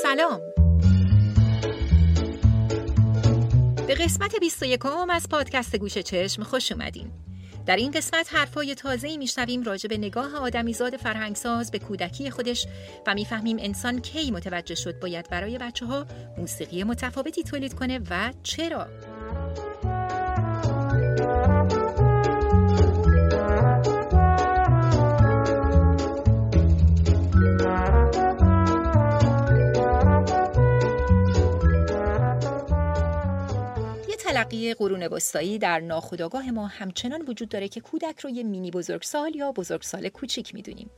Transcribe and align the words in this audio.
سلام. 0.00 0.40
به 3.86 3.94
قسمت 3.94 4.36
21 4.40 4.80
از 5.10 5.28
پادکست 5.28 5.76
گوش 5.76 5.98
چشم 5.98 6.42
خوش 6.42 6.72
اومدین. 6.72 7.10
در 7.66 7.76
این 7.76 7.90
قسمت 7.90 8.34
حرفای 8.34 8.74
تازه‌ای 8.74 9.18
میشنویم 9.18 9.62
راجع 9.62 9.88
به 9.88 9.98
نگاه 9.98 10.36
آدمیزاد 10.36 10.96
فرهنگساز 10.96 11.70
به 11.70 11.78
کودکی 11.78 12.30
خودش 12.30 12.66
و 13.06 13.14
می‌فهمیم 13.14 13.56
انسان 13.60 14.00
کی 14.00 14.30
متوجه 14.30 14.74
شد 14.74 15.00
باید 15.00 15.28
برای 15.30 15.58
بچه 15.58 15.86
ها 15.86 16.06
موسیقی 16.38 16.84
متفاوتی 16.84 17.42
تولید 17.42 17.74
کنه 17.74 18.00
و 18.10 18.32
چرا. 18.42 18.86
تلقی 34.52 34.74
قرون 34.74 35.02
وسطایی 35.02 35.58
در 35.58 35.80
ناخودآگاه 35.80 36.50
ما 36.50 36.66
همچنان 36.66 37.22
وجود 37.28 37.48
داره 37.48 37.68
که 37.68 37.80
کودک 37.80 38.20
رو 38.20 38.30
یه 38.30 38.42
مینی 38.42 38.70
بزرگسال 38.70 39.36
یا 39.36 39.52
بزرگسال 39.52 40.08
کوچیک 40.08 40.54
می‌دونیم. 40.54 40.90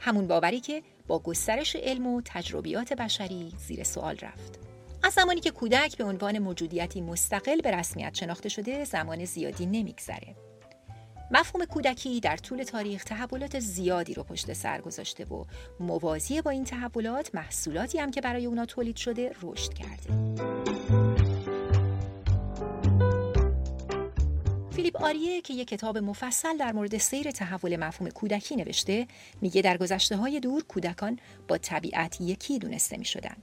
همون 0.00 0.26
باوری 0.26 0.60
که 0.60 0.82
با 1.06 1.18
گسترش 1.18 1.76
علم 1.76 2.06
و 2.06 2.22
تجربیات 2.24 2.92
بشری 2.92 3.52
زیر 3.58 3.84
سوال 3.84 4.16
رفت. 4.22 4.58
از 5.02 5.12
زمانی 5.12 5.40
که 5.40 5.50
کودک 5.50 5.96
به 5.96 6.04
عنوان 6.04 6.38
موجودیتی 6.38 7.00
مستقل 7.00 7.60
به 7.60 7.70
رسمیت 7.70 8.14
شناخته 8.14 8.48
شده 8.48 8.84
زمان 8.84 9.24
زیادی 9.24 9.66
نمیگذره. 9.66 10.36
مفهوم 11.30 11.64
کودکی 11.64 12.20
در 12.20 12.36
طول 12.36 12.62
تاریخ 12.62 13.04
تحولات 13.04 13.60
زیادی 13.60 14.14
رو 14.14 14.22
پشت 14.22 14.52
سر 14.52 14.80
گذاشته 14.80 15.24
و 15.24 15.44
موازی 15.80 16.42
با 16.42 16.50
این 16.50 16.64
تحولات 16.64 17.34
محصولاتی 17.34 17.98
هم 17.98 18.10
که 18.10 18.20
برای 18.20 18.46
اونا 18.46 18.66
تولید 18.66 18.96
شده 18.96 19.32
رشد 19.42 19.74
کرده. 19.74 21.39
فیلیپ 24.80 25.02
آریه 25.02 25.40
که 25.40 25.54
یک 25.54 25.68
کتاب 25.68 25.98
مفصل 25.98 26.56
در 26.56 26.72
مورد 26.72 26.98
سیر 26.98 27.30
تحول 27.30 27.76
مفهوم 27.76 28.10
کودکی 28.10 28.56
نوشته 28.56 29.06
میگه 29.40 29.62
در 29.62 29.76
گذشته 29.76 30.16
های 30.16 30.40
دور 30.40 30.64
کودکان 30.64 31.18
با 31.48 31.58
طبیعت 31.58 32.20
یکی 32.20 32.58
دونسته 32.58 32.96
می 32.96 33.04
شدن. 33.04 33.36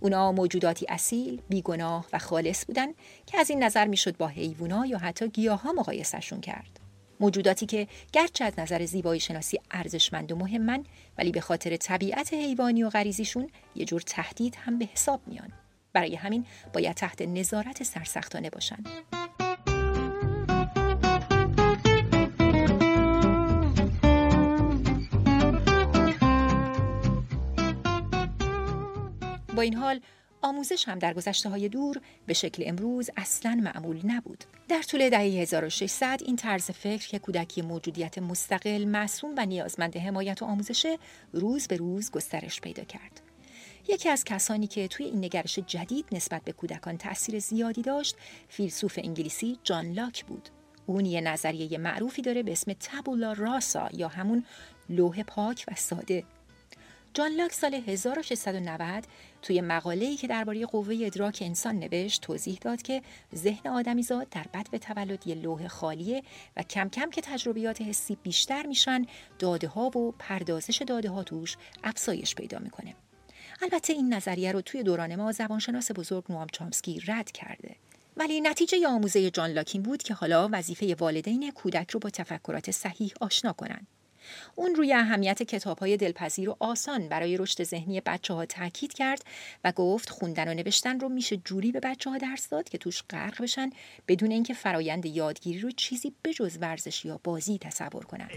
اونا 0.00 0.32
موجوداتی 0.32 0.86
اصیل، 0.88 1.42
بیگناه 1.48 2.06
و 2.12 2.18
خالص 2.18 2.66
بودن 2.66 2.86
که 3.26 3.38
از 3.38 3.50
این 3.50 3.62
نظر 3.62 3.86
می‌شد 3.86 4.16
با 4.16 4.26
حیوونا 4.26 4.86
یا 4.86 4.98
حتی 4.98 5.28
گیاها 5.28 5.72
مقایسهشون 5.72 6.40
کرد. 6.40 6.80
موجوداتی 7.20 7.66
که 7.66 7.86
گرچه 8.12 8.44
از 8.44 8.58
نظر 8.58 8.84
زیبایی 8.84 9.20
شناسی 9.20 9.60
ارزشمند 9.70 10.32
و 10.32 10.36
مهمن 10.36 10.84
ولی 11.18 11.30
به 11.30 11.40
خاطر 11.40 11.76
طبیعت 11.76 12.34
حیوانی 12.34 12.82
و 12.82 12.90
غریزیشون 12.90 13.50
یه 13.74 13.84
جور 13.84 14.00
تهدید 14.00 14.56
هم 14.64 14.78
به 14.78 14.88
حساب 14.92 15.20
میان. 15.26 15.52
برای 15.92 16.14
همین 16.14 16.46
باید 16.72 16.96
تحت 16.96 17.22
نظارت 17.22 17.82
سرسختانه 17.82 18.50
باشن. 18.50 18.84
با 29.58 29.62
این 29.62 29.74
حال 29.74 30.00
آموزش 30.42 30.88
هم 30.88 30.98
در 30.98 31.14
گذشته 31.14 31.48
های 31.48 31.68
دور 31.68 32.00
به 32.26 32.34
شکل 32.34 32.62
امروز 32.66 33.10
اصلا 33.16 33.60
معمول 33.64 34.00
نبود. 34.04 34.44
در 34.68 34.82
طول 34.82 35.10
دهه 35.10 35.22
1600 35.22 36.20
این 36.24 36.36
طرز 36.36 36.70
فکر 36.70 37.08
که 37.08 37.18
کودکی 37.18 37.62
موجودیت 37.62 38.18
مستقل، 38.18 38.84
معصوم 38.84 39.34
و 39.36 39.46
نیازمند 39.46 39.96
حمایت 39.96 40.42
و 40.42 40.44
آموزش 40.44 40.96
روز 41.32 41.66
به 41.68 41.76
روز 41.76 42.10
گسترش 42.10 42.60
پیدا 42.60 42.84
کرد. 42.84 43.20
یکی 43.88 44.08
از 44.08 44.24
کسانی 44.24 44.66
که 44.66 44.88
توی 44.88 45.06
این 45.06 45.24
نگرش 45.24 45.58
جدید 45.58 46.06
نسبت 46.12 46.42
به 46.44 46.52
کودکان 46.52 46.96
تأثیر 46.96 47.38
زیادی 47.38 47.82
داشت، 47.82 48.16
فیلسوف 48.48 48.98
انگلیسی 49.02 49.58
جان 49.62 49.92
لاک 49.92 50.24
بود. 50.24 50.48
اون 50.86 51.06
یه 51.06 51.20
نظریه 51.20 51.78
معروفی 51.78 52.22
داره 52.22 52.42
به 52.42 52.52
اسم 52.52 52.72
تابولا 52.72 53.32
راسا 53.32 53.88
یا 53.92 54.08
همون 54.08 54.44
لوح 54.88 55.22
پاک 55.22 55.64
و 55.68 55.74
ساده 55.74 56.24
جان 57.18 57.32
لاک 57.32 57.52
سال 57.52 57.74
1690 57.74 59.04
توی 59.42 59.60
مقاله‌ای 59.60 60.16
که 60.16 60.26
درباره 60.26 60.66
قوه 60.66 60.98
ادراک 61.02 61.38
انسان 61.46 61.78
نوشت 61.78 62.22
توضیح 62.22 62.58
داد 62.60 62.82
که 62.82 63.02
ذهن 63.34 63.70
آدمیزاد 63.70 64.28
در 64.28 64.46
بد 64.54 64.70
به 64.70 64.78
تولد 64.78 65.26
یه 65.26 65.34
لوح 65.34 65.68
خالیه 65.68 66.22
و 66.56 66.62
کم 66.62 66.88
کم 66.88 67.10
که 67.10 67.20
تجربیات 67.20 67.82
حسی 67.82 68.16
بیشتر 68.22 68.66
میشن 68.66 69.04
داده 69.38 69.68
ها 69.68 69.98
و 69.98 70.14
پردازش 70.18 70.82
داده 70.82 71.10
ها 71.10 71.22
توش 71.22 71.56
افزایش 71.84 72.34
پیدا 72.34 72.58
می‌کنه. 72.58 72.94
البته 73.62 73.92
این 73.92 74.14
نظریه 74.14 74.52
رو 74.52 74.60
توی 74.60 74.82
دوران 74.82 75.16
ما 75.16 75.32
زبانشناس 75.32 75.92
بزرگ 75.92 76.24
نوام 76.28 76.46
چامسکی 76.52 77.00
رد 77.06 77.32
کرده. 77.32 77.76
ولی 78.16 78.40
نتیجه 78.40 78.88
آموزه 78.88 79.30
جان 79.30 79.50
لاکین 79.50 79.82
بود 79.82 80.02
که 80.02 80.14
حالا 80.14 80.48
وظیفه 80.52 80.96
والدین 80.98 81.50
کودک 81.50 81.90
رو 81.90 82.00
با 82.00 82.10
تفکرات 82.10 82.70
صحیح 82.70 83.12
آشنا 83.20 83.52
کنند. 83.52 83.86
اون 84.54 84.74
روی 84.74 84.92
اهمیت 84.92 85.42
کتاب 85.42 85.78
های 85.78 85.96
دلپذیر 85.96 86.50
و 86.50 86.56
آسان 86.60 87.08
برای 87.08 87.36
رشد 87.36 87.64
ذهنی 87.64 88.00
بچه 88.00 88.34
ها 88.34 88.46
تاکید 88.46 88.92
کرد 88.92 89.24
و 89.64 89.72
گفت 89.72 90.10
خوندن 90.10 90.48
و 90.48 90.54
نوشتن 90.54 91.00
رو 91.00 91.08
میشه 91.08 91.36
جوری 91.36 91.72
به 91.72 91.80
بچه 91.80 92.10
ها 92.10 92.18
درس 92.18 92.48
داد 92.48 92.68
که 92.68 92.78
توش 92.78 93.02
غرق 93.10 93.42
بشن 93.42 93.70
بدون 94.08 94.30
اینکه 94.30 94.54
فرایند 94.54 95.06
یادگیری 95.06 95.58
رو 95.58 95.70
چیزی 95.70 96.12
بجز 96.24 96.58
ورزش 96.60 97.04
یا 97.04 97.20
بازی 97.24 97.58
تصور 97.58 98.04
کنن. 98.04 98.28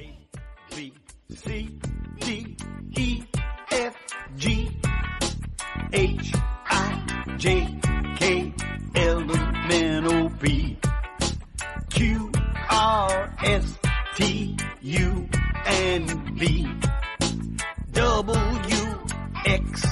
And 15.91 16.09
V 16.39 16.65
W 17.91 18.85
X 19.45 19.85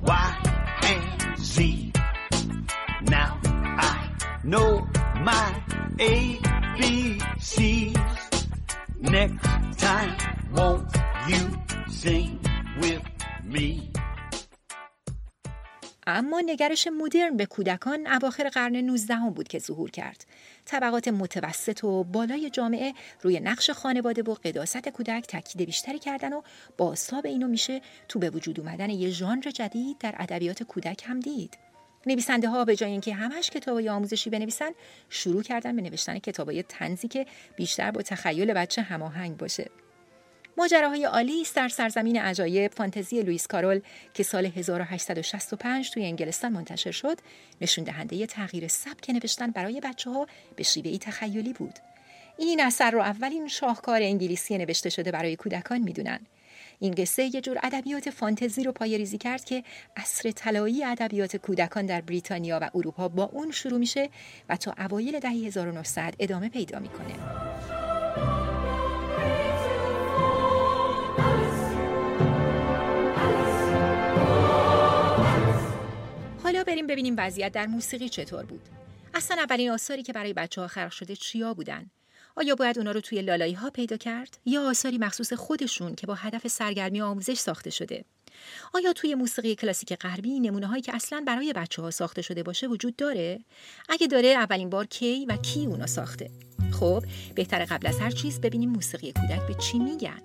Y 0.00 0.36
and 0.82 1.38
Z. 1.38 1.92
Now 3.02 3.40
I 3.42 4.08
know 4.44 4.86
my 5.22 5.62
ABCs. 5.98 7.26
Next 9.00 9.78
time, 9.78 10.16
won't 10.54 10.88
you 11.28 11.50
sing 11.88 12.38
with 12.80 13.02
me? 13.44 13.91
اما 16.06 16.40
نگرش 16.40 16.88
مدرن 16.98 17.36
به 17.36 17.46
کودکان 17.46 18.06
اواخر 18.06 18.48
قرن 18.48 18.76
19 18.76 19.14
هم 19.14 19.30
بود 19.30 19.48
که 19.48 19.58
ظهور 19.58 19.90
کرد. 19.90 20.26
طبقات 20.64 21.08
متوسط 21.08 21.84
و 21.84 22.04
بالای 22.04 22.50
جامعه 22.50 22.94
روی 23.20 23.40
نقش 23.40 23.70
خانواده 23.70 24.22
و 24.22 24.34
قداست 24.34 24.88
کودک 24.88 25.26
تاکید 25.26 25.62
بیشتری 25.66 25.98
کردن 25.98 26.32
و 26.32 26.42
بازتاب 26.76 27.26
اینو 27.26 27.48
میشه 27.48 27.80
تو 28.08 28.18
به 28.18 28.30
وجود 28.30 28.60
اومدن 28.60 28.90
یه 28.90 29.10
ژانر 29.10 29.50
جدید 29.50 29.98
در 29.98 30.14
ادبیات 30.18 30.62
کودک 30.62 31.02
هم 31.06 31.20
دید. 31.20 31.58
نویسنده 32.06 32.48
ها 32.48 32.64
به 32.64 32.76
جای 32.76 32.90
اینکه 32.90 33.14
همش 33.14 33.50
کتابای 33.50 33.88
آموزشی 33.88 34.30
بنویسن 34.30 34.70
شروع 35.08 35.42
کردن 35.42 35.76
به 35.76 35.82
نوشتن 35.82 36.18
کتابای 36.18 36.62
تنزی 36.62 37.08
که 37.08 37.26
بیشتر 37.56 37.90
با 37.90 38.02
تخیل 38.02 38.52
بچه 38.52 38.82
هماهنگ 38.82 39.36
باشه 39.36 39.70
ماجراهای 40.56 41.08
است 41.42 41.56
در 41.56 41.68
سرزمین 41.68 42.20
عجایب 42.20 42.72
فانتزی 42.74 43.22
لوئیس 43.22 43.46
کارول 43.46 43.80
که 44.14 44.22
سال 44.22 44.46
1865 44.46 45.90
توی 45.90 46.04
انگلستان 46.04 46.52
منتشر 46.52 46.90
شد 46.90 47.18
نشون 47.60 47.84
دهنده 47.84 48.26
تغییر 48.26 48.68
سبک 48.68 49.10
نوشتن 49.10 49.50
برای 49.50 49.80
بچه 49.80 50.10
ها 50.10 50.26
به 50.56 50.62
شیوهی 50.62 50.98
تخیلی 50.98 51.52
بود 51.52 51.74
این 52.38 52.60
اثر 52.60 52.90
رو 52.90 53.00
اولین 53.00 53.48
شاهکار 53.48 54.02
انگلیسی 54.02 54.58
نوشته 54.58 54.90
شده 54.90 55.10
برای 55.10 55.36
کودکان 55.36 55.78
می‌دونن 55.78 56.20
این 56.78 56.94
قصه 56.94 57.34
یه 57.34 57.40
جور 57.40 57.58
ادبیات 57.62 58.10
فانتزی 58.10 58.64
رو 58.64 58.72
ریزی 58.80 59.18
کرد 59.18 59.44
که 59.44 59.64
عصر 59.96 60.30
طلایی 60.30 60.84
ادبیات 60.84 61.36
کودکان 61.36 61.86
در 61.86 62.00
بریتانیا 62.00 62.58
و 62.62 62.70
اروپا 62.74 63.08
با 63.08 63.24
اون 63.24 63.50
شروع 63.50 63.78
میشه 63.78 64.08
و 64.48 64.56
تا 64.56 64.74
اوایل 64.78 65.18
دهه 65.18 65.32
1900 65.32 66.14
ادامه 66.18 66.48
پیدا 66.48 66.78
می‌کنه. 66.78 67.14
بریم 76.64 76.86
ببینیم 76.86 77.14
وضعیت 77.18 77.52
در 77.52 77.66
موسیقی 77.66 78.08
چطور 78.08 78.44
بود. 78.44 78.68
اصلا 79.14 79.42
اولین 79.42 79.70
آثاری 79.70 80.02
که 80.02 80.12
برای 80.12 80.32
بچه 80.32 80.60
ها 80.60 80.66
خلق 80.66 80.90
شده 80.90 81.16
چیا 81.16 81.54
بودن؟ 81.54 81.90
آیا 82.36 82.54
باید 82.54 82.78
اونا 82.78 82.90
رو 82.90 83.00
توی 83.00 83.22
لالایی 83.22 83.54
ها 83.54 83.70
پیدا 83.70 83.96
کرد 83.96 84.38
یا 84.46 84.68
آثاری 84.70 84.98
مخصوص 84.98 85.32
خودشون 85.32 85.94
که 85.94 86.06
با 86.06 86.14
هدف 86.14 86.48
سرگرمی 86.48 87.00
آموزش 87.00 87.38
ساخته 87.38 87.70
شده؟ 87.70 88.04
آیا 88.74 88.92
توی 88.92 89.14
موسیقی 89.14 89.54
کلاسیک 89.54 89.92
غربی 89.92 90.40
نمونه 90.40 90.66
هایی 90.66 90.82
که 90.82 90.94
اصلا 90.94 91.24
برای 91.26 91.52
بچه 91.52 91.82
ها 91.82 91.90
ساخته 91.90 92.22
شده 92.22 92.42
باشه 92.42 92.66
وجود 92.66 92.96
داره؟ 92.96 93.40
اگه 93.88 94.06
داره 94.06 94.28
اولین 94.28 94.70
بار 94.70 94.86
کی 94.86 95.26
و 95.26 95.36
کی 95.36 95.66
اونا 95.66 95.86
ساخته؟ 95.86 96.30
خب 96.80 97.04
بهتر 97.34 97.64
قبل 97.64 97.86
از 97.86 98.00
هر 98.00 98.10
چیز 98.10 98.40
ببینیم 98.40 98.70
موسیقی 98.70 99.12
کودک 99.12 99.46
به 99.46 99.54
چی 99.54 99.78
میگن. 99.78 100.22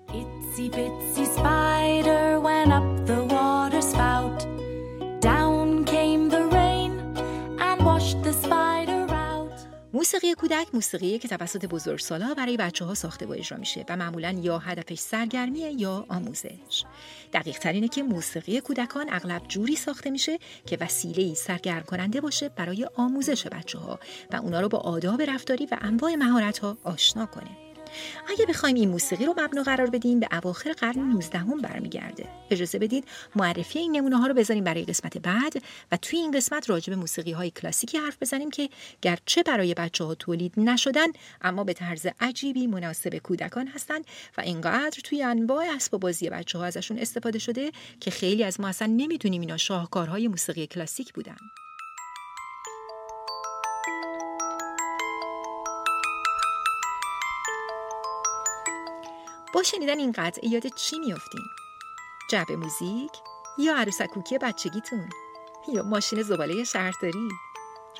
موسیقی 9.92 10.34
کودک 10.34 10.74
موسیقی 10.74 11.18
که 11.18 11.28
توسط 11.28 11.66
بزرگسالها 11.66 12.34
برای 12.34 12.56
بچه 12.56 12.84
ها 12.84 12.94
ساخته 12.94 13.26
و 13.26 13.32
اجرا 13.32 13.58
میشه 13.58 13.84
و 13.88 13.96
معمولا 13.96 14.30
یا 14.30 14.58
هدفش 14.58 14.98
سرگرمیه 14.98 15.80
یا 15.80 16.06
آموزش. 16.08 16.84
دقیق 17.32 17.58
ترینه 17.58 17.88
که 17.88 18.02
موسیقی 18.02 18.60
کودکان 18.60 19.06
اغلب 19.12 19.48
جوری 19.48 19.76
ساخته 19.76 20.10
میشه 20.10 20.38
که 20.66 20.78
وسیله 20.80 21.34
سرگرم 21.34 21.82
کننده 21.82 22.20
باشه 22.20 22.48
برای 22.48 22.88
آموزش 22.96 23.46
بچه 23.46 23.78
ها 23.78 23.98
و 24.32 24.36
اونا 24.36 24.60
رو 24.60 24.68
با 24.68 24.78
آداب 24.78 25.22
رفتاری 25.22 25.66
و 25.66 25.78
انواع 25.80 26.14
مهارت 26.14 26.58
ها 26.58 26.76
آشنا 26.84 27.26
کنه. 27.26 27.67
اگه 28.28 28.46
بخوایم 28.46 28.76
این 28.76 28.88
موسیقی 28.88 29.26
رو 29.26 29.34
مبنا 29.38 29.62
قرار 29.62 29.90
بدیم 29.90 30.20
به 30.20 30.28
اواخر 30.32 30.72
قرن 30.72 30.98
19 30.98 31.38
هم 31.38 31.60
برمیگرده. 31.60 32.28
اجازه 32.50 32.78
بدید 32.78 33.04
معرفی 33.36 33.78
این 33.78 33.96
نمونه 33.96 34.16
ها 34.16 34.26
رو 34.26 34.34
بذاریم 34.34 34.64
برای 34.64 34.84
قسمت 34.84 35.18
بعد 35.18 35.62
و 35.92 35.96
توی 35.96 36.18
این 36.18 36.30
قسمت 36.30 36.70
راجع 36.70 36.92
به 36.92 37.00
موسیقی 37.00 37.32
های 37.32 37.50
کلاسیکی 37.50 37.98
حرف 37.98 38.16
بزنیم 38.20 38.50
که 38.50 38.68
گرچه 39.02 39.42
برای 39.42 39.74
بچه 39.74 40.04
ها 40.04 40.14
تولید 40.14 40.52
نشدن 40.56 41.08
اما 41.42 41.64
به 41.64 41.72
طرز 41.72 42.06
عجیبی 42.20 42.66
مناسب 42.66 43.18
کودکان 43.18 43.66
هستند 43.66 44.04
و 44.38 44.40
اینقدر 44.40 45.00
توی 45.04 45.22
انواع 45.22 45.66
اسباب 45.76 46.00
بازی 46.00 46.30
بچه 46.30 46.58
ها 46.58 46.64
ازشون 46.64 46.98
استفاده 46.98 47.38
شده 47.38 47.72
که 48.00 48.10
خیلی 48.10 48.44
از 48.44 48.60
ما 48.60 48.68
اصلا 48.68 48.88
نمی‌دونیم 48.96 49.40
اینا 49.40 49.56
شاهکارهای 49.56 50.28
موسیقی 50.28 50.66
کلاسیک 50.66 51.12
بودن. 51.12 51.36
شنیدن 59.62 59.98
این 59.98 60.12
قطعه 60.12 60.48
یاد 60.48 60.66
چی 60.66 60.98
میافتین؟ 60.98 61.44
جعبه 62.30 62.56
موزیک 62.56 63.10
یا 63.58 63.76
عروسکوکی 63.76 64.38
بچگیتون 64.38 65.08
یا 65.74 65.82
ماشین 65.82 66.22
زباله 66.22 66.64
شهرداری 66.64 67.28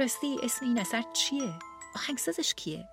راستی 0.00 0.36
اسم 0.42 0.66
این 0.66 0.78
اثر 0.78 1.04
چیه؟ 1.12 1.54
آهنگسازش 1.96 2.54
کیه؟ 2.54 2.88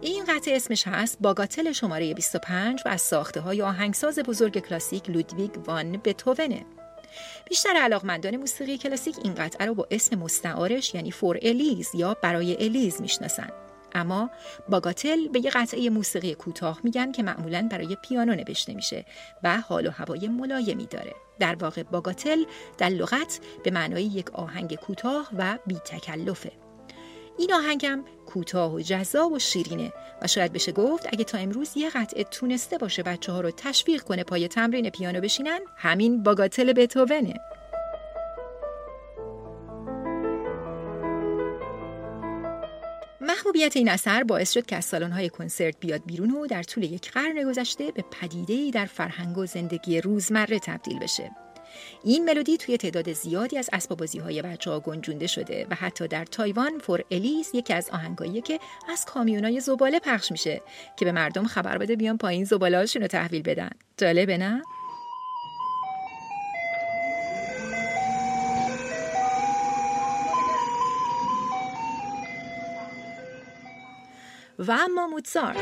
این 0.00 0.24
قطعه 0.24 0.56
اسمش 0.56 0.88
هست 0.88 1.18
باگاتل 1.20 1.72
شماره 1.72 2.14
25 2.14 2.82
و 2.86 2.88
از 2.88 3.00
ساخته 3.00 3.40
های 3.40 3.62
آهنگساز 3.62 4.18
بزرگ 4.18 4.58
کلاسیک 4.58 5.10
لودویگ 5.10 5.68
وان 5.68 5.92
بتوونه. 6.04 6.66
بیشتر 7.48 7.76
علاقمندان 7.76 8.36
موسیقی 8.36 8.78
کلاسیک 8.78 9.16
این 9.24 9.34
قطعه 9.34 9.66
رو 9.66 9.74
با 9.74 9.86
اسم 9.90 10.18
مستعارش 10.18 10.94
یعنی 10.94 11.10
فور 11.10 11.38
الیز 11.42 11.94
یا 11.94 12.16
برای 12.22 12.64
الیز 12.64 13.00
می‌شناسن. 13.00 13.50
اما 13.94 14.30
باگاتل 14.68 15.28
به 15.28 15.44
یه 15.44 15.50
قطعه 15.50 15.90
موسیقی 15.90 16.34
کوتاه 16.34 16.80
میگن 16.84 17.12
که 17.12 17.22
معمولا 17.22 17.68
برای 17.70 17.96
پیانو 18.08 18.34
نوشته 18.34 18.74
میشه 18.74 19.04
و 19.42 19.60
حال 19.60 19.86
و 19.86 19.90
هوای 19.90 20.28
ملایمی 20.28 20.86
داره. 20.86 21.14
در 21.38 21.54
واقع 21.54 21.82
باگاتل 21.82 22.44
در 22.78 22.88
لغت 22.88 23.40
به 23.64 23.70
معنای 23.70 24.04
یک 24.04 24.30
آهنگ 24.30 24.74
کوتاه 24.74 25.30
و 25.38 25.58
بی 25.66 25.74
تکلفه 25.74 26.52
این 27.40 27.52
آهنگم 27.52 28.04
کوتاه 28.26 28.74
و 28.74 28.80
جذاب 28.80 29.32
و 29.32 29.38
شیرینه 29.38 29.92
و 30.22 30.26
شاید 30.26 30.52
بشه 30.52 30.72
گفت 30.72 31.06
اگه 31.12 31.24
تا 31.24 31.38
امروز 31.38 31.76
یه 31.76 31.90
قطعه 31.90 32.24
تونسته 32.24 32.78
باشه 32.78 33.02
بچه 33.02 33.32
ها 33.32 33.40
رو 33.40 33.50
تشویق 33.50 34.02
کنه 34.02 34.24
پای 34.24 34.48
تمرین 34.48 34.90
پیانو 34.90 35.20
بشینن 35.20 35.60
همین 35.76 36.22
باگاتل 36.22 36.72
بتوونه 36.72 37.34
محبوبیت 43.20 43.76
این 43.76 43.88
اثر 43.88 44.24
باعث 44.24 44.52
شد 44.52 44.66
که 44.66 44.76
از 44.76 44.84
سالن‌های 44.84 45.28
کنسرت 45.28 45.74
بیاد 45.80 46.02
بیرون 46.06 46.30
و 46.30 46.46
در 46.46 46.62
طول 46.62 46.84
یک 46.84 47.10
قرن 47.10 47.48
گذشته 47.48 47.92
به 47.92 48.04
پدیده‌ای 48.20 48.70
در 48.70 48.86
فرهنگ 48.86 49.38
و 49.38 49.46
زندگی 49.46 50.00
روزمره 50.00 50.58
تبدیل 50.58 50.98
بشه. 50.98 51.30
این 52.04 52.24
ملودی 52.24 52.56
توی 52.56 52.76
تعداد 52.76 53.12
زیادی 53.12 53.58
از 53.58 53.70
اسباب 53.72 53.98
بازی 53.98 54.18
های 54.18 54.42
بچه 54.42 54.70
ها 54.70 54.80
گنجونده 54.80 55.26
شده 55.26 55.66
و 55.70 55.74
حتی 55.74 56.08
در 56.08 56.24
تایوان 56.24 56.78
فور 56.78 57.04
الیس 57.10 57.50
یکی 57.54 57.72
از 57.72 57.90
آهنگایی 57.90 58.40
که 58.40 58.60
از 58.88 59.04
کامیونای 59.04 59.60
زباله 59.60 59.98
پخش 59.98 60.32
میشه 60.32 60.62
که 60.96 61.04
به 61.04 61.12
مردم 61.12 61.46
خبر 61.46 61.78
بده 61.78 61.96
بیان 61.96 62.18
پایین 62.18 62.44
زباله 62.44 62.78
رو 62.80 63.06
تحویل 63.06 63.42
بدن. 63.42 63.70
جالبه 63.96 64.38
نه؟ 64.38 64.62
و 74.58 74.72
اما 74.72 75.06
موتسارت 75.06 75.56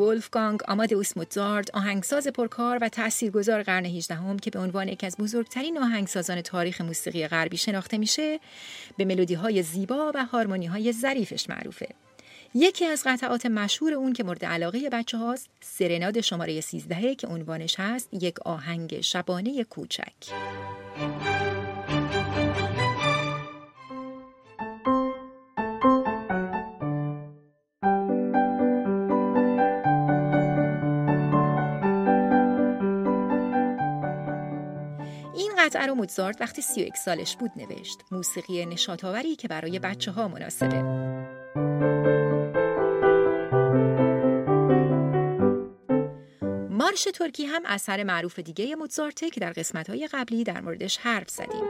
ولفگانگ 0.00 0.60
آمادئوس 0.68 1.16
موزارت 1.16 1.70
آهنگساز 1.74 2.26
پرکار 2.26 2.78
و 2.82 2.88
تاثیرگذار 2.88 3.62
قرن 3.62 3.86
18 3.86 4.14
هم 4.14 4.38
که 4.38 4.50
به 4.50 4.58
عنوان 4.58 4.88
یکی 4.88 5.06
از 5.06 5.16
بزرگترین 5.16 5.78
آهنگسازان 5.78 6.42
تاریخ 6.42 6.80
موسیقی 6.80 7.28
غربی 7.28 7.56
شناخته 7.56 7.98
میشه 7.98 8.40
به 8.96 9.04
ملودی 9.04 9.34
های 9.34 9.62
زیبا 9.62 10.12
و 10.14 10.24
هارمونی 10.24 10.66
های 10.66 10.92
ظریفش 10.92 11.48
معروفه. 11.48 11.88
یکی 12.54 12.84
از 12.84 13.02
قطعات 13.06 13.46
مشهور 13.46 13.94
اون 13.94 14.12
که 14.12 14.24
مورد 14.24 14.44
علاقه 14.44 14.90
بچه 14.92 15.18
هاست 15.18 15.50
سرناد 15.60 16.20
شماره 16.20 16.60
13 16.60 17.14
که 17.14 17.26
عنوانش 17.26 17.74
هست 17.78 18.08
یک 18.12 18.40
آهنگ 18.40 19.00
شبانه 19.00 19.64
کوچک. 19.64 20.14
موزارت 36.00 36.40
وقتی 36.40 36.62
31 36.62 36.96
سالش 36.96 37.36
بود 37.36 37.50
نوشت. 37.56 38.00
موسیقی 38.10 38.66
نشاتاوری 38.66 39.36
که 39.36 39.48
برای 39.48 39.78
بچه 39.78 40.10
ها 40.10 40.28
مناسبه. 40.28 40.82
مارش 46.70 47.08
ترکی 47.14 47.44
هم 47.46 47.62
اثر 47.66 48.02
معروف 48.02 48.38
دیگه 48.38 48.76
موزارته 48.76 49.30
که 49.30 49.40
در 49.40 49.52
قسمت 49.52 49.90
های 49.90 50.08
قبلی 50.12 50.44
در 50.44 50.60
موردش 50.60 50.96
حرف 50.96 51.30
زدیم. 51.30 51.64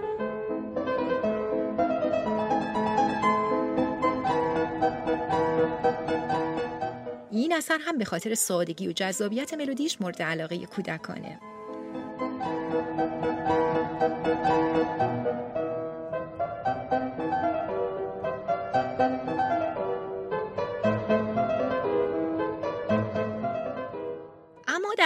این 7.31 7.53
اثر 7.53 7.79
هم 7.87 7.99
به 7.99 8.05
خاطر 8.05 8.35
سادگی 8.35 8.89
و 8.89 8.93
جذابیت 8.93 9.55
ملودیش 9.55 10.01
مورد 10.01 10.23
علاقه 10.23 10.67
کودکانه. 10.67 11.50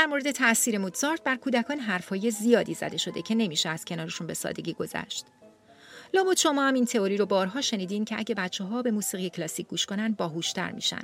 در 0.04 0.06
مورد 0.06 0.30
تاثیر 0.30 0.78
موزارت 0.78 1.22
بر 1.22 1.36
کودکان 1.36 1.78
حرفهای 1.78 2.30
زیادی 2.30 2.74
زده 2.74 2.96
شده 2.96 3.22
که 3.22 3.34
نمیشه 3.34 3.68
از 3.68 3.84
کنارشون 3.84 4.26
به 4.26 4.34
سادگی 4.34 4.72
گذشت. 4.72 5.26
لابد 6.14 6.36
شما 6.36 6.68
هم 6.68 6.74
این 6.74 6.84
تئوری 6.84 7.16
رو 7.16 7.26
بارها 7.26 7.60
شنیدین 7.60 8.04
که 8.04 8.18
اگه 8.18 8.34
بچه 8.34 8.64
ها 8.64 8.82
به 8.82 8.90
موسیقی 8.90 9.30
کلاسیک 9.30 9.66
گوش 9.66 9.86
کنن 9.86 10.12
باهوشتر 10.12 10.72
میشن. 10.72 11.02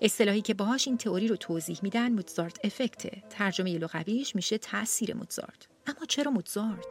اصطلاحی 0.00 0.40
که 0.40 0.54
باهاش 0.54 0.88
این 0.88 0.96
تئوری 0.96 1.28
رو 1.28 1.36
توضیح 1.36 1.78
میدن 1.82 2.12
موزارت 2.12 2.58
افکته. 2.64 3.22
ترجمه 3.30 3.78
لغویش 3.78 4.36
میشه 4.36 4.58
تاثیر 4.58 5.14
موزارت. 5.14 5.68
اما 5.86 6.06
چرا 6.08 6.30
موزارت؟ 6.30 6.86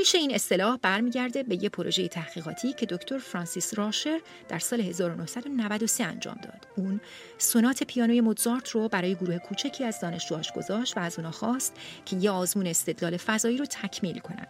ریشه 0.00 0.18
این 0.18 0.34
اصطلاح 0.34 0.78
برمیگرده 0.82 1.42
به 1.42 1.62
یه 1.62 1.68
پروژه 1.68 2.08
تحقیقاتی 2.08 2.72
که 2.72 2.86
دکتر 2.86 3.18
فرانسیس 3.18 3.78
راشر 3.78 4.20
در 4.48 4.58
سال 4.58 4.80
1993 4.80 6.04
انجام 6.04 6.38
داد. 6.42 6.66
اون 6.76 7.00
سونات 7.38 7.82
پیانوی 7.82 8.20
موزارت 8.20 8.68
رو 8.68 8.88
برای 8.88 9.14
گروه 9.14 9.38
کوچکی 9.38 9.84
از 9.84 10.00
دانشجوهاش 10.00 10.52
گذاشت 10.52 10.96
و 10.96 11.00
از 11.00 11.18
اونا 11.18 11.30
خواست 11.30 11.76
که 12.06 12.16
یه 12.16 12.30
آزمون 12.30 12.66
استدلال 12.66 13.16
فضایی 13.16 13.56
رو 13.56 13.66
تکمیل 13.66 14.18
کنن. 14.18 14.46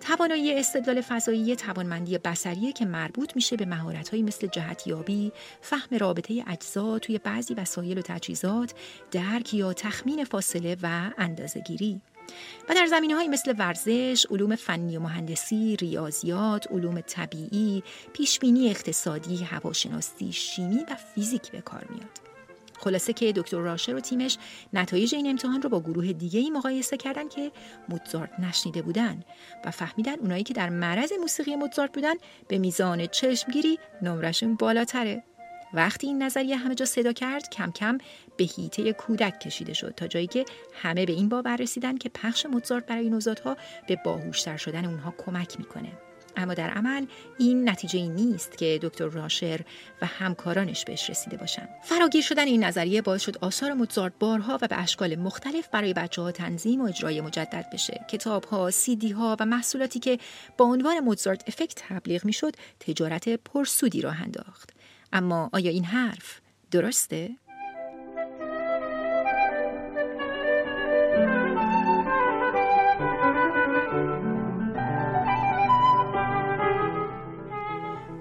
توانایی 0.00 0.58
استدلال 0.58 1.00
فضایی 1.00 1.56
توانمندی 1.56 2.18
بسریه 2.18 2.72
که 2.72 2.84
مربوط 2.84 3.36
میشه 3.36 3.56
به 3.56 3.64
مهارت‌هایی 3.64 4.22
مثل 4.22 4.46
جهتیابی، 4.46 5.32
فهم 5.60 5.98
رابطه 5.98 6.44
اجزا 6.46 6.98
توی 6.98 7.18
بعضی 7.18 7.54
وسایل 7.54 7.98
و 7.98 8.02
تجهیزات، 8.02 8.74
درک 9.10 9.54
یا 9.54 9.72
تخمین 9.72 10.24
فاصله 10.24 10.76
و 10.82 11.10
اندازه‌گیری. 11.18 12.00
و 12.68 12.74
در 12.74 12.86
زمینه 12.86 13.14
های 13.14 13.28
مثل 13.28 13.54
ورزش، 13.58 14.26
علوم 14.30 14.56
فنی 14.56 14.96
و 14.96 15.00
مهندسی، 15.00 15.76
ریاضیات، 15.76 16.72
علوم 16.72 17.00
طبیعی، 17.00 17.82
پیشبینی 18.12 18.70
اقتصادی، 18.70 19.36
هواشناسی، 19.36 20.32
شیمی 20.32 20.84
و 20.90 20.94
فیزیک 21.14 21.50
به 21.50 21.60
کار 21.60 21.86
میاد. 21.90 22.20
خلاصه 22.80 23.12
که 23.12 23.32
دکتر 23.32 23.56
راشر 23.56 23.94
و 23.94 24.00
تیمش 24.00 24.38
نتایج 24.72 25.14
این 25.14 25.30
امتحان 25.30 25.62
رو 25.62 25.68
با 25.68 25.80
گروه 25.80 26.12
دیگه 26.12 26.40
ای 26.40 26.50
مقایسه 26.50 26.96
کردن 26.96 27.28
که 27.28 27.52
موزارت 27.88 28.40
نشنیده 28.40 28.82
بودن 28.82 29.22
و 29.64 29.70
فهمیدن 29.70 30.14
اونایی 30.14 30.42
که 30.42 30.54
در 30.54 30.68
معرض 30.70 31.12
موسیقی 31.20 31.56
موزارت 31.56 31.92
بودن 31.92 32.14
به 32.48 32.58
میزان 32.58 33.06
چشمگیری 33.06 33.78
نمرشون 34.02 34.54
بالاتره 34.54 35.22
وقتی 35.74 36.06
این 36.06 36.22
نظریه 36.22 36.56
همه 36.56 36.74
جا 36.74 36.84
صدا 36.84 37.12
کرد 37.12 37.50
کم 37.50 37.70
کم 37.70 37.98
به 38.36 38.44
هیته 38.44 38.92
کودک 38.92 39.40
کشیده 39.40 39.72
شد 39.72 39.94
تا 39.96 40.06
جایی 40.06 40.26
که 40.26 40.44
همه 40.82 41.06
به 41.06 41.12
این 41.12 41.28
باور 41.28 41.56
رسیدن 41.56 41.96
که 41.96 42.08
پخش 42.08 42.46
موزارت 42.46 42.86
برای 42.86 43.10
نوزادها 43.10 43.56
به 43.88 43.96
باهوشتر 44.04 44.56
شدن 44.56 44.84
اونها 44.84 45.14
کمک 45.18 45.58
می‌کنه 45.58 45.92
اما 46.36 46.54
در 46.54 46.70
عمل 46.70 47.06
این 47.38 47.68
نتیجه 47.68 47.98
ای 47.98 48.08
نیست 48.08 48.58
که 48.58 48.78
دکتر 48.82 49.06
راشر 49.06 49.60
و 50.02 50.06
همکارانش 50.06 50.84
بهش 50.84 51.10
رسیده 51.10 51.36
باشند. 51.36 51.68
فراگیر 51.82 52.22
شدن 52.22 52.46
این 52.46 52.64
نظریه 52.64 53.02
باعث 53.02 53.22
شد 53.22 53.36
آثار 53.40 53.72
موزارت 53.72 54.12
بارها 54.18 54.58
و 54.62 54.68
به 54.68 54.80
اشکال 54.80 55.16
مختلف 55.16 55.68
برای 55.68 55.92
بچه 55.92 56.22
ها 56.22 56.32
تنظیم 56.32 56.80
و 56.80 56.84
اجرای 56.84 57.20
مجدد 57.20 57.66
بشه. 57.72 58.04
کتاب 58.08 58.44
ها، 58.44 58.70
دی 59.00 59.10
ها 59.10 59.36
و 59.40 59.46
محصولاتی 59.46 59.98
که 59.98 60.18
با 60.58 60.64
عنوان 60.64 61.00
موزارت 61.00 61.48
افکت 61.48 61.74
تبلیغ 61.76 62.24
می‌شد، 62.24 62.56
تجارت 62.80 63.28
پرسودی 63.28 64.00
راه 64.00 64.22
انداخت. 64.22 64.79
اما 65.12 65.50
آیا 65.52 65.70
این 65.70 65.84
حرف 65.84 66.40
درسته؟ 66.70 67.30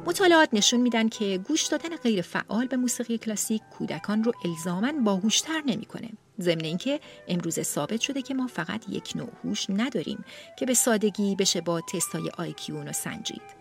مطالعات 0.06 0.50
نشون 0.54 0.80
میدن 0.80 1.10
که 1.10 1.38
گوش 1.48 1.68
دادن 1.68 1.96
غیر 1.96 2.22
فعال 2.22 2.68
به 2.68 2.78
موسیقی 2.78 3.18
کلاسیک 3.18 3.62
کودکان 3.78 4.24
رو 4.24 4.32
الزاما 4.46 4.92
باهوشتر 4.92 5.62
نمی‌کنه. 5.66 6.10
ضمن 6.42 6.64
اینکه 6.64 7.00
امروز 7.28 7.60
ثابت 7.60 8.02
شده 8.02 8.22
که 8.22 8.34
ما 8.34 8.48
فقط 8.48 8.90
یک 8.90 9.12
نوع 9.16 9.30
هوش 9.44 9.70
نداریم 9.70 10.26
که 10.60 10.66
به 10.66 10.74
سادگی 10.74 11.36
بشه 11.36 11.62
با 11.62 11.82
تستای 11.82 12.30
آیکیون 12.38 12.88
و 12.88 12.94
سنجید. 12.94 13.59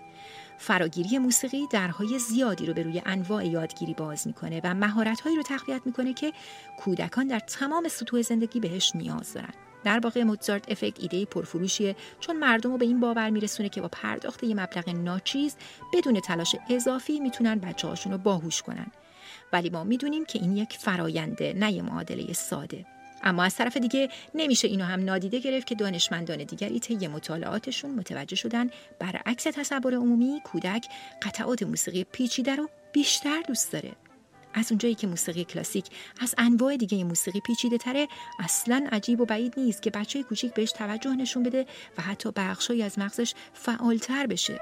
فراگیری 0.59 1.19
موسیقی 1.19 1.67
درهای 1.71 2.19
زیادی 2.19 2.67
رو 2.67 2.75
به 2.75 2.83
روی 2.83 3.03
انواع 3.07 3.47
یادگیری 3.47 3.95
باز 3.95 4.27
می‌کنه 4.27 4.61
و 4.65 4.75
مهارتهایی 4.75 5.37
رو 5.37 5.43
تقویت 5.43 5.83
می‌کنه 5.85 6.15
که 6.15 6.33
کودکان 6.79 7.27
در 7.27 7.39
تمام 7.39 7.89
سطوح 7.89 8.23
زندگی 8.23 8.61
بهش 8.61 8.93
نیاز 8.95 9.33
دارن. 9.33 9.53
در 9.85 10.01
واقع 10.05 10.23
موزارت 10.23 10.71
افکت 10.71 11.01
ایده 11.01 11.25
پرفروشیه 11.25 11.97
چون 12.21 12.37
مردم 12.37 12.71
رو 12.73 12.79
به 12.79 12.85
این 12.85 13.01
باور 13.01 13.31
میرسونه 13.31 13.69
که 13.69 13.81
با 13.81 13.89
پرداخت 13.89 14.45
یه 14.45 14.55
مبلغ 14.55 14.89
ناچیز 14.89 15.57
بدون 15.93 16.21
تلاش 16.21 16.57
اضافی 16.71 17.21
می‌تونن 17.21 17.59
بچه 17.59 17.89
رو 18.11 18.19
باهوش 18.19 18.63
کنن 18.63 18.87
ولی 19.53 19.71
ما 19.71 19.85
می‌دونیم 19.85 20.25
که 20.25 20.39
این 20.39 20.57
یک 20.57 20.73
فراینده 20.73 21.53
نه 21.53 21.73
یه 21.73 21.83
معادله 21.83 22.33
ساده 22.33 22.87
اما 23.23 23.43
از 23.45 23.57
طرف 23.57 23.77
دیگه 23.77 24.09
نمیشه 24.35 24.69
اینو 24.69 24.85
هم 24.85 25.05
نادیده 25.05 25.39
گرفت 25.39 25.67
که 25.67 25.75
دانشمندان 25.75 26.45
دیگری 26.45 26.81
طی 26.81 27.09
مطالعاتشون 27.09 27.91
متوجه 27.91 28.37
شدن 28.37 28.71
برعکس 28.99 29.43
تصور 29.43 29.95
عمومی 29.95 30.41
کودک 30.45 30.87
قطعات 31.23 31.63
موسیقی 31.63 32.05
پیچیده 32.05 32.57
رو 32.57 32.69
بیشتر 32.93 33.43
دوست 33.49 33.73
داره. 33.73 33.93
از 34.55 34.73
اونجایی 34.73 34.95
که 34.95 35.07
موسیقی 35.07 35.45
کلاسیک 35.45 35.87
از 36.21 36.35
انواع 36.39 36.77
دیگه 36.77 37.05
موسیقی 37.05 37.41
پیچیده 37.41 37.79
تره 37.79 38.09
اصلا 38.39 38.89
عجیب 38.93 39.21
و 39.21 39.25
بعید 39.25 39.55
نیست 39.57 39.83
که 39.83 39.91
بچه 39.91 40.23
کوچیک 40.23 40.55
بهش 40.55 40.73
توجه 40.73 41.11
نشون 41.11 41.43
بده 41.43 41.67
و 41.99 42.03
حتی 42.03 42.33
بخشهایی 42.37 42.83
از 42.83 42.99
مغزش 42.99 43.35
فعالتر 43.53 44.27
بشه. 44.27 44.61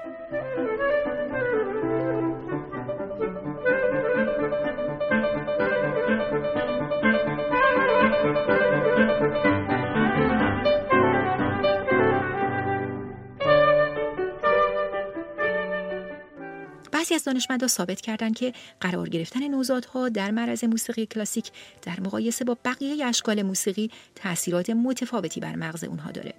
بعضی 17.07 17.15
از 17.15 17.23
دانشمندان 17.23 17.69
ثابت 17.69 18.01
کردند 18.01 18.35
که 18.35 18.53
قرار 18.81 19.09
گرفتن 19.09 19.47
نوزادها 19.47 20.09
در 20.09 20.31
معرض 20.31 20.63
موسیقی 20.63 21.05
کلاسیک 21.05 21.51
در 21.81 21.99
مقایسه 21.99 22.45
با 22.45 22.57
بقیه 22.65 23.05
اشکال 23.05 23.41
موسیقی 23.41 23.91
تاثیرات 24.15 24.69
متفاوتی 24.69 25.39
بر 25.39 25.55
مغز 25.55 25.83
اونها 25.83 26.11
داره. 26.11 26.33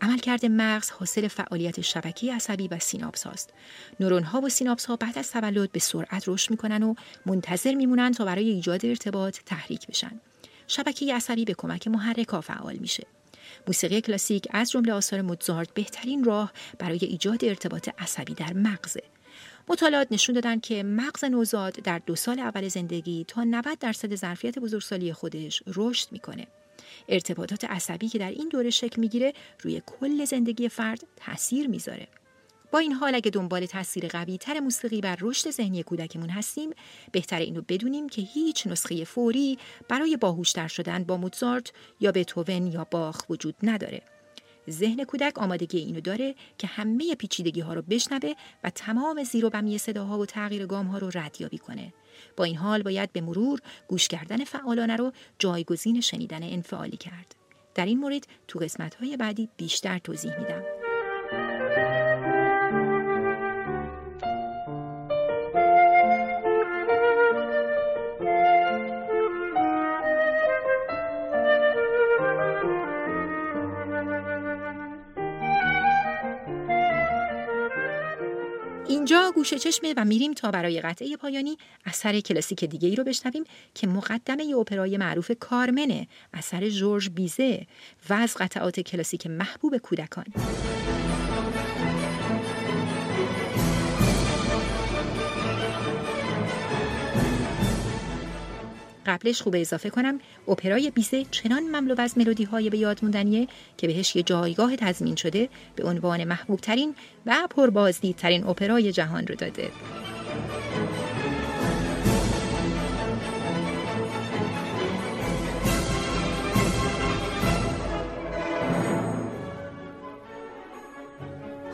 عملکرد 0.00 0.46
مغز 0.46 0.90
حاصل 0.90 1.28
فعالیت 1.28 1.80
شبکه 1.80 2.34
عصبی 2.34 2.68
و 2.68 2.78
سیناپس 2.78 3.26
هاست. 3.26 3.52
نورون 4.00 4.22
ها 4.22 4.40
و 4.40 4.48
سیناپس 4.48 4.86
ها 4.86 4.96
بعد 4.96 5.18
از 5.18 5.30
تولد 5.30 5.72
به 5.72 5.80
سرعت 5.80 6.24
رشد 6.26 6.50
می‌کنن 6.50 6.82
و 6.82 6.94
منتظر 7.26 7.74
میمونن 7.74 8.12
تا 8.12 8.24
برای 8.24 8.50
ایجاد 8.50 8.86
ارتباط 8.86 9.38
تحریک 9.46 9.86
بشن. 9.86 10.20
شبکه 10.66 11.14
عصبی 11.14 11.44
به 11.44 11.54
کمک 11.54 11.88
محرک 11.88 12.40
فعال 12.40 12.76
میشه. 12.76 13.06
موسیقی 13.66 14.00
کلاسیک 14.00 14.48
از 14.50 14.70
جمله 14.70 14.92
آثار 14.92 15.22
موزارت 15.22 15.74
بهترین 15.74 16.24
راه 16.24 16.52
برای 16.78 16.98
ایجاد 17.02 17.44
ارتباط 17.44 17.88
عصبی 17.98 18.34
در 18.34 18.52
مغزه. 18.52 19.02
مطالعات 19.70 20.08
نشون 20.10 20.34
دادن 20.34 20.60
که 20.60 20.82
مغز 20.82 21.24
نوزاد 21.24 21.72
در 21.72 21.98
دو 21.98 22.16
سال 22.16 22.38
اول 22.38 22.68
زندگی 22.68 23.24
تا 23.28 23.44
90 23.44 23.78
درصد 23.78 24.14
ظرفیت 24.14 24.58
بزرگسالی 24.58 25.12
خودش 25.12 25.62
رشد 25.66 26.12
می‌کنه. 26.12 26.46
ارتباطات 27.08 27.64
عصبی 27.64 28.08
که 28.08 28.18
در 28.18 28.30
این 28.30 28.48
دوره 28.48 28.70
شکل 28.70 29.00
می‌گیره 29.00 29.32
روی 29.60 29.82
کل 29.86 30.24
زندگی 30.24 30.68
فرد 30.68 31.00
تاثیر 31.16 31.68
می‌ذاره. 31.68 32.08
با 32.72 32.78
این 32.78 32.92
حال 32.92 33.14
اگه 33.14 33.30
دنبال 33.30 33.66
تاثیر 33.66 34.08
قوی 34.08 34.38
تر 34.38 34.60
موسیقی 34.60 35.00
بر 35.00 35.18
رشد 35.20 35.50
ذهنی 35.50 35.82
کودکمون 35.82 36.30
هستیم 36.30 36.70
بهتر 37.12 37.38
اینو 37.38 37.62
بدونیم 37.68 38.08
که 38.08 38.22
هیچ 38.22 38.66
نسخه 38.66 39.04
فوری 39.04 39.58
برای 39.88 40.16
باهوشتر 40.16 40.68
شدن 40.68 41.04
با 41.04 41.16
موزارت 41.16 41.72
یا 42.00 42.12
بتوون 42.12 42.66
یا 42.66 42.86
باخ 42.90 43.30
وجود 43.30 43.54
نداره 43.62 44.02
ذهن 44.70 45.04
کودک 45.04 45.38
آمادگی 45.38 45.78
اینو 45.78 46.00
داره 46.00 46.34
که 46.58 46.66
همه 46.66 47.14
پیچیدگی 47.14 47.60
ها 47.60 47.74
رو 47.74 47.82
بشنوه 47.82 48.32
و 48.64 48.70
تمام 48.70 49.24
زیر 49.24 49.44
و 49.44 49.50
بمی 49.50 49.78
صداها 49.78 50.18
و 50.18 50.26
تغییر 50.26 50.66
گام 50.66 50.86
ها 50.86 50.98
رو 50.98 51.10
ردیابی 51.14 51.58
کنه. 51.58 51.92
با 52.36 52.44
این 52.44 52.56
حال 52.56 52.82
باید 52.82 53.12
به 53.12 53.20
مرور 53.20 53.60
گوش 53.88 54.08
کردن 54.08 54.44
فعالانه 54.44 54.96
رو 54.96 55.12
جایگزین 55.38 56.00
شنیدن 56.00 56.42
انفعالی 56.42 56.96
کرد. 56.96 57.34
در 57.74 57.86
این 57.86 57.98
مورد 57.98 58.26
تو 58.48 58.58
قسمت 58.58 58.94
های 58.94 59.16
بعدی 59.16 59.48
بیشتر 59.56 59.98
توضیح 59.98 60.38
میدم. 60.38 60.77
اینجا 79.10 79.32
گوشه 79.34 79.58
چشمه 79.58 79.94
و 79.96 80.04
میریم 80.04 80.32
تا 80.32 80.50
برای 80.50 80.80
قطعه 80.80 81.16
پایانی 81.16 81.56
اثر 81.84 82.20
کلاسیک 82.20 82.64
دیگه 82.64 82.88
ای 82.88 82.96
رو 82.96 83.04
بشنویم 83.04 83.44
که 83.74 83.86
مقدمه 83.86 84.44
ی 84.44 84.54
اپرای 84.54 84.96
معروف 84.96 85.30
کارمنه 85.40 86.08
اثر 86.32 86.68
جورج 86.68 87.10
بیزه 87.10 87.66
و 88.08 88.12
از 88.12 88.36
قطعات 88.40 88.80
کلاسیک 88.80 89.26
محبوب 89.26 89.76
کودکان. 89.76 90.24
قبلش 99.08 99.42
خوب 99.42 99.54
اضافه 99.56 99.90
کنم 99.90 100.20
اپرای 100.48 100.90
بیزه 100.90 101.24
چنان 101.30 101.62
مملو 101.62 102.00
از 102.00 102.18
ملودی 102.18 102.44
های 102.44 102.70
به 102.70 102.78
یاد 102.78 102.98
موندنیه 103.02 103.48
که 103.76 103.86
بهش 103.86 104.16
یه 104.16 104.22
جایگاه 104.22 104.76
تضمین 104.76 105.16
شده 105.16 105.48
به 105.76 105.84
عنوان 105.84 106.24
محبوب 106.24 106.60
ترین 106.60 106.94
و 107.26 107.46
پربازدیدترین 107.50 108.46
اپرای 108.46 108.92
جهان 108.92 109.26
رو 109.26 109.34
داده 109.34 109.70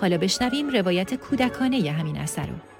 حالا 0.00 0.18
بشنویم 0.18 0.68
روایت 0.68 1.14
کودکانه 1.14 1.90
همین 1.90 2.16
اثر 2.16 2.46
رو. 2.46 2.73